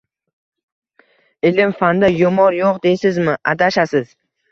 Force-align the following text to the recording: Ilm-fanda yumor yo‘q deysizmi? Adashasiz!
Ilm-fanda 1.49 2.09
yumor 2.13 2.57
yo‘q 2.61 2.79
deysizmi? 2.87 3.37
Adashasiz! 3.53 4.09